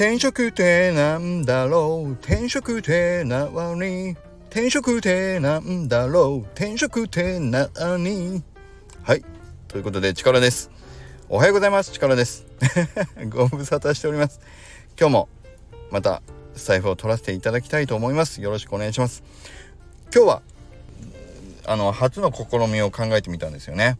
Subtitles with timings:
[0.00, 2.12] 転職ってなんだろう？
[2.12, 4.16] 転職ってなに？
[4.48, 6.38] 転職ってなんだろう？
[6.54, 7.68] 転職ってな
[7.98, 8.42] に？
[9.02, 9.22] はい。
[9.68, 10.70] ということで力です。
[11.28, 11.92] おはようございます。
[11.92, 12.46] 力です。
[13.28, 14.40] ご無沙汰しております。
[14.98, 15.28] 今日も
[15.90, 16.22] また
[16.54, 18.40] 財布を取らせていただきたいと思います。
[18.40, 19.22] よろしくお願いします。
[20.14, 20.42] 今日は
[21.66, 23.98] あの初の試みを考えてみたんですよね。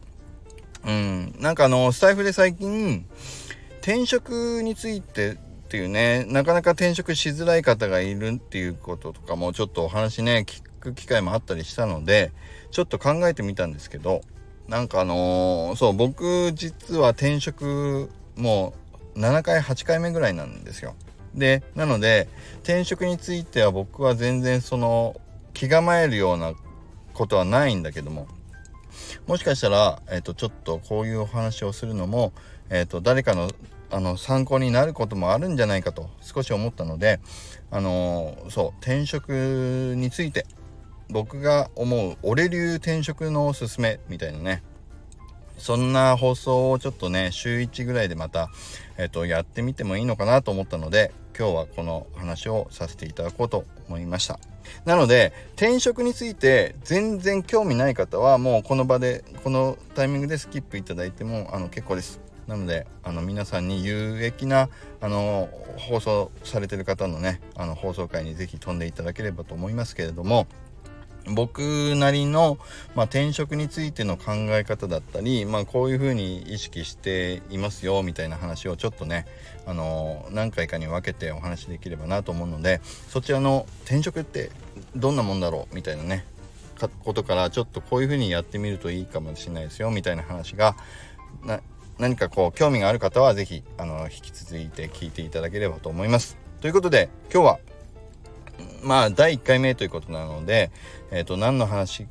[0.83, 1.35] うん。
[1.37, 3.05] なんかあのスタイフで最近
[3.81, 5.37] 転職について
[5.71, 12.33] っていうねなかなか転職しづらい方がいるっていうこととかもちょっとお話ね聞く機会もあったりしたので
[12.71, 14.19] ちょっと考えてみたんですけど
[14.67, 18.73] なんかあのー、そう僕実は転職も
[19.15, 20.93] う7回8回目ぐらいなんですよ。
[21.33, 22.27] でなので
[22.63, 25.15] 転職については僕は全然その
[25.53, 26.51] 気構えるような
[27.13, 28.27] ことはないんだけども
[29.25, 32.33] もしかしたら、えー、とちょっとこういうお話をするのも、
[32.69, 33.49] えー、と誰かの
[33.91, 37.19] あの参考になることもあるんじゃないかと少し思ったので
[37.69, 40.45] あのー、そう転職について
[41.09, 44.63] 僕が思う俺流転職のおすすめみたいなね
[45.57, 48.49] そんな放送をちょっとね週1ぐらいでまた、
[48.97, 54.39] えっと、やってみてもいいのかなと思ったので今日はこの話をさせていただこうと思いました。
[54.85, 62.19] なので転職について全然興味ない方はもうこの場でこのタイミングでスキップいただいてもあの結構です。
[62.47, 64.69] なのであの皆さんに有益な
[64.99, 70.47] あの放送されてる方のねあの放送回に是非飛んでいただければと思いますけれども
[71.27, 72.57] 僕なりの、
[72.95, 79.27] まあ、転職についての考え方だったり、まあ、こういうふうに意識していますよみたいな話をちょっとね、
[79.67, 84.49] あの、何回かに分けてお話しできればなと思うのでそちらの転職って
[84.95, 86.25] どんなもんだろうみたいなね
[87.03, 90.75] ことからちょっとこういうふうにやってみるといいかもしれないですよみたいな話が
[91.99, 96.37] 何かこう興味がある方は是非あの引き続いて聞いていただければと思います。
[96.61, 97.59] ということで今日は
[98.83, 100.71] まあ第1回目ということなので、
[101.11, 102.07] えー、と何の話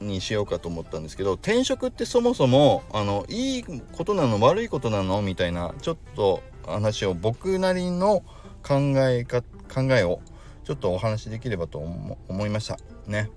[0.00, 8.22] にしようかと思ったんですけど転職ってそもそもあのいいことなの悪いことなのみたいなちょっと話を僕なりの
[8.62, 8.74] 考
[9.08, 10.20] えか考えを
[10.64, 13.30] ちょっとお話しできればと思いましたね。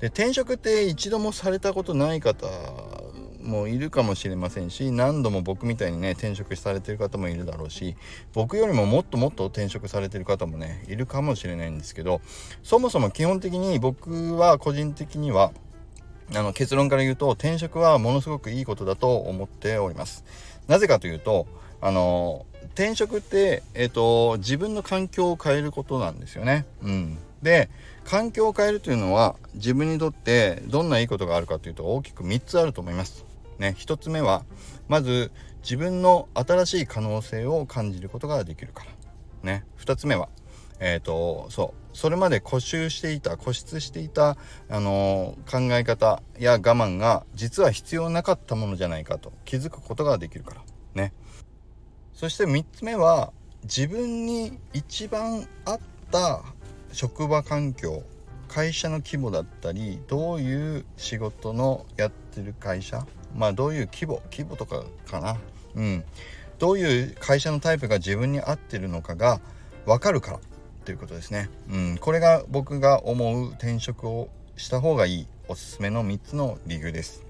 [0.00, 2.46] で転職って一度もされたことない方
[3.44, 7.96] もいるかもしれませんし何度も僕みたいにね転職されてる方もいるだろうし
[8.32, 12.20] 僕よりももっともっと転職されてる方もねいるかもしれないんですけど
[12.62, 15.52] そもそも基本的に僕は個人的には
[16.34, 20.24] あの結論から言うと転職はものすごくいいことだと思っております。
[20.68, 21.46] なぜかというと
[21.80, 26.64] あの転職って、えーと、自分の環境を変えることなんですよね。
[26.82, 27.68] うん、で
[28.04, 33.33] 環境を変えるというのは自分にとってどんないいことがあるかというと大きく3つあると思います。
[33.58, 34.44] ね、1つ目は
[34.88, 35.32] まず
[35.62, 38.90] 自分の新しい可能性を感じることができるから。
[39.42, 40.28] ね、2つ目は
[40.80, 44.36] えーと、そうそれまで固執していた固執していた、
[44.68, 50.62] あのー、考え方や我慢が実は必要なかったものじゃないかと気づくことができるから
[50.94, 51.12] ね
[52.12, 53.32] そして3つ目は
[53.62, 56.42] 自分に一番合った
[56.92, 58.02] 職場環境
[58.48, 65.36] 会社の規模だったりどういう仕事のやってる会社まあどういう規模規模とかかな。
[65.74, 66.04] うん。
[66.58, 69.40] どういう会社のタイプが自分に合ってるのかが
[69.86, 70.40] 分かるから
[70.84, 71.50] ということですね。
[71.70, 71.98] うん。
[71.98, 77.24] これが僕が思う転職をした方がいいおすすめの3つの理由です。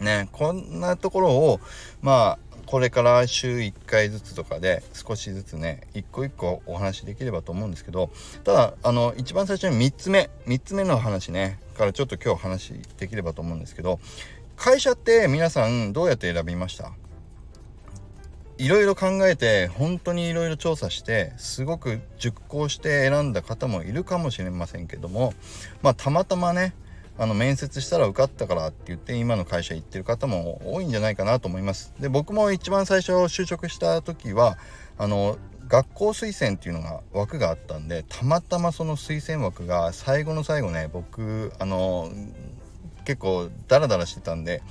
[0.00, 0.28] ね。
[0.32, 1.60] こんなところを
[2.02, 8.10] まあこれから週1回ずつとかで少しずつね一個一個お話しできればと思うんですけど
[8.44, 13.98] ただあの一番最初に3つ目3つ目の話ねからちょっと今日話できればと思うんですけど
[14.56, 16.92] 会社って皆さんどうやって選びました？
[18.58, 25.34] いろいろ考えて本当にいろいろ調査してすごく熟考して選んだ方もいるかもしれませんけども
[25.82, 26.74] まあたまたまね
[27.18, 31.92] あの面接したら受かったからって言って今の会社行ってる方も多いんじゃないかなと思います。
[31.98, 34.58] で僕も一番最初就職した時は
[34.96, 42.10] あの学校推薦っていうのが枠があったんでたまたまその推薦枠が最後の最後ね僕あの
[43.04, 44.62] 結構ダラダラしてたんで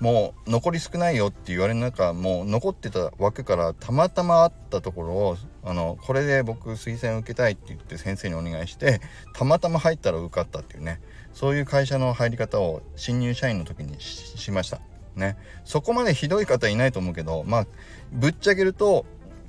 [0.00, 9.00] もう残り少ないよって言われる中もう残ってた枠からたまたまあったところをあのこれで僕推薦を受けたいって言って先生にお願いして
[9.34, 11.00] たまたま入ったら受かったっていうね。
[11.34, 14.80] そういう会社の入り方を新入社員の時にしました。
[15.16, 15.36] ね。
[15.64, 17.66] そこまでひどい方いないと思うけどまあ
[18.12, 19.04] ぶっちゃけると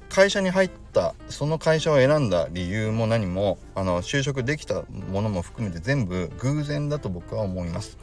[0.09, 7.97] 会社に入ったその会社を選んだ理由も何もあの就職できたものも含めて全部偶然だと僕は思います。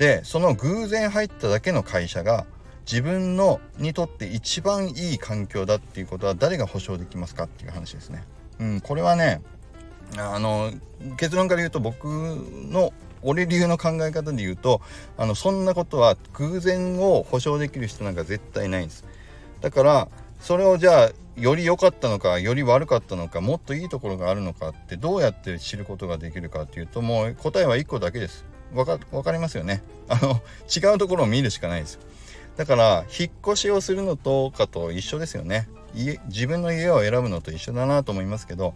[0.00, 2.46] でその偶然入っただけの会社が
[2.90, 8.24] 自分のにとって一番いい環境だっていうことは誰が保証できますかっていう話ですね。
[8.58, 9.42] うん、これはね
[10.16, 10.72] あの
[11.18, 14.80] 結論から言うと僕の俺流の考え方で言うと
[15.18, 19.04] あのそんなことは偶然を保証できる人なんか絶対ないんです
[19.60, 20.08] だから
[20.40, 29.82] それをじゃあより良かったのかより悪かったのかもっといいところがあるのかってどうやって知ることができるかっていうともう答えは1個だけですわか分かりますよね。
[30.08, 30.40] あの
[30.74, 31.98] 違うところを見るしかないです。
[32.56, 35.68] だから引っ越しをするのとかと一緒ですよね。
[35.94, 38.74] 家自分の家を選ぶのと一緒だなと思いますけど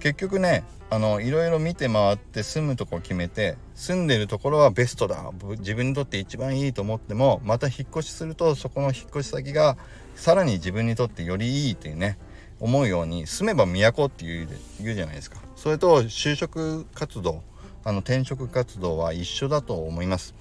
[0.00, 5.30] 結局ねあのいろいろ見て回って住むとこ決めて住んでるところはベストだ。
[5.58, 9.76] 自分にとって一番いいと思ってもまた引っ越しするとそこの引っ越し先が
[10.14, 12.18] さらに自分にとってよりいいっていうね
[12.58, 14.48] 思うように住めば都っていう
[14.80, 15.38] 言うじゃないですか。
[15.56, 17.42] それと就職活動
[17.86, 20.34] あの転職活動は一緒だと思います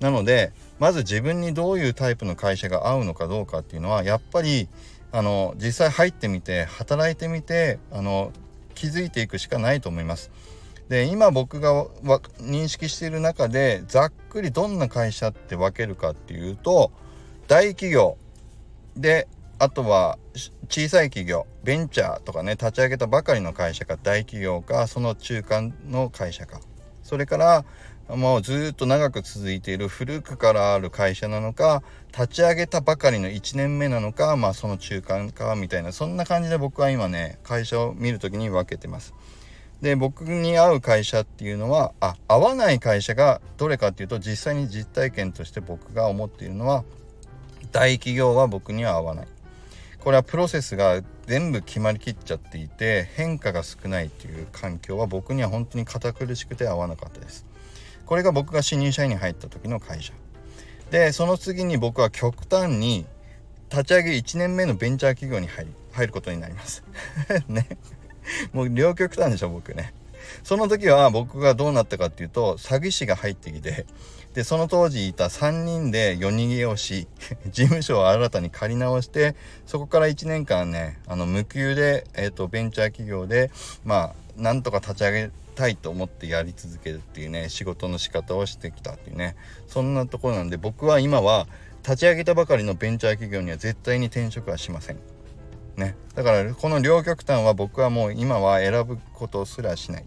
[0.00, 4.68] なのでまず自分にどういうタイプの会社が合うのかどうかっていうのはやっぱり
[5.12, 8.32] あの実際入ってみて働いてみてあの
[8.74, 10.30] 気づいていくしかないと思います。
[10.88, 11.86] で今僕が
[12.40, 16.90] 認識している中でざっくりどんな会社って分けるかっていうと
[17.46, 18.16] 大企業
[18.96, 19.28] で
[19.58, 20.18] あとは
[20.68, 26.60] 小さい企業ベンチャーとかね立ち上げたばかりの会社か大企業かその中間の会社か
[27.08, 27.64] それから
[28.14, 39.14] もうずっと長く続いている古くからある会社なのか立ち上げたばかりの1年目なのかまあその中間かみたいなそんな感じで僕は今ね会社を見る時に分けてます。
[39.80, 46.84] で僕に合う会社っていうのはあ合わない会社がどれかっていうと実際に実体験として僕が思っているのは
[47.72, 49.28] 大企業は僕には合わない。
[50.00, 57.44] これはプロセスが全部決まりきっちゃっていて変化が少ないという環境は僕には本当に堅苦しくて合わなかったです。
[58.06, 60.14] これが僕が新入社員に入った時の会社。
[60.90, 63.04] でその次に僕は極端に
[63.70, 66.82] 立ち上げ1年目のベンチャー企業に入る入ることになります。
[67.46, 67.68] ね。
[68.54, 69.92] もう両極端でしょ僕ね。
[70.42, 73.86] その時は僕がどうなったかっていうと詐欺師が入ってきて
[74.34, 77.08] でその当時いた3人で夜逃げをし
[77.50, 79.34] 事務所を新たに借り直して
[79.66, 83.50] そこから1年間ねあの無給で、えーとベンチャー企業で
[83.84, 89.34] まあなんとか立ち上げたいと思ってやり続けるっていうね仕事の仕方をしてきたっていうね
[89.66, 91.48] そんなところなんで僕は今は
[91.82, 94.98] 立ち上げたばかりのベンチャー企業には絶対に転職はしません。
[95.76, 100.04] ね、だからこの両極端は僕はもう今は選ぶことすらしない。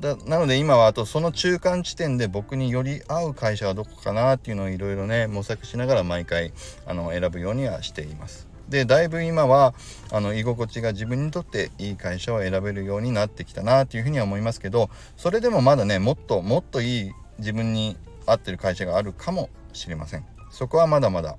[0.00, 6.52] だなので今はあとその中間地点で僕により合う会社はどこかなっていうのをいろいろね模索しながら毎回
[6.86, 8.48] あの選ぶようにはしています。
[8.70, 9.74] でだいぶ今は
[10.12, 21.36] あの居心地が自分にとっていい会社を選べるようになってきたなというふうには思いますけどそれでもまだねもっともっといい自分に合ってる会社があるかもしれませんそこはまだまだ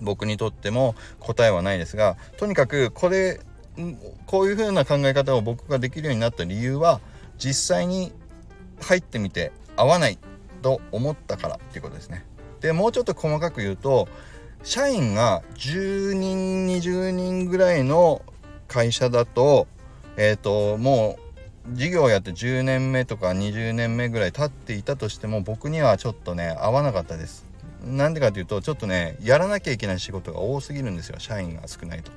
[0.00, 3.40] 僕にとっても答えはないですがとにかくこれ
[4.26, 7.00] こういう風な考え方を僕ができるようになった理由は
[7.38, 8.12] 実際に
[8.80, 10.18] 入ってみて合わない
[10.62, 12.24] と思ったからっていうことですね
[12.60, 14.08] でもうちょっと細かく言うと
[14.62, 18.22] 社員が10人20人ぐらいの
[18.66, 19.66] 会社だと
[20.16, 21.28] えっ、ー、ともう
[21.72, 27.46] 事業やって10年目とか20年目ぐらい経っていたとしても僕にはちょっとね合わなかったです。
[27.84, 32.10] なんでかというとちょっとねやらなきゃいけない仕事が多すぎるんですよ社員が少ないと。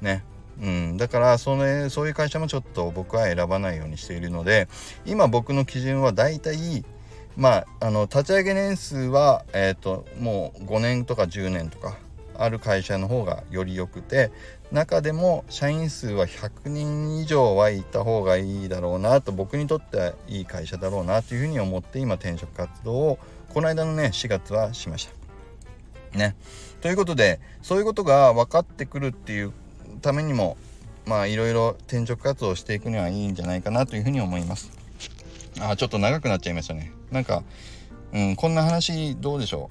[0.00, 0.22] ね。
[0.60, 4.68] うん、だからそのそういう会社もちょっと僕は選ばないようにしているので
[5.04, 6.84] 今僕の基準はだいたい
[7.36, 11.98] まあ、あの立ち上げ年数は、えーと、もう5年とか10年とか
[12.36, 14.30] ある会社の方がより良くて
[14.72, 23.18] 中でも社員数は100人以上はいた方がいいだろうなと僕にとってはいい会社だろうなというふうに思って今転職活動を
[23.52, 26.18] この間のね4月はしました。
[26.18, 26.36] ね。
[26.80, 29.52] ということでそういうことが分かってくるっていう
[30.04, 30.56] ためにも
[31.06, 34.70] まあいろいろ転職活動をしていくにはいいんじゃないかなというふうに思います。
[35.60, 36.92] あちょっと長くなっちゃいましたね。
[37.10, 37.42] なんか、
[38.12, 39.70] うん、こんな話どうでしょ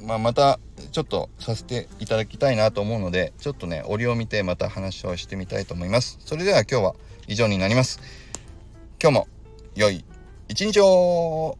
[0.00, 0.04] う。
[0.04, 0.60] まあ、また
[0.92, 6.18] ちょっとさせていただきたいなと思うのでちょっとね折を見てまた話をしてみたいと思います。
[6.20, 6.94] それでは今日は
[7.26, 8.00] 以上になります。
[9.02, 9.28] 今日も
[9.74, 10.04] 良い
[10.48, 11.56] 一日を。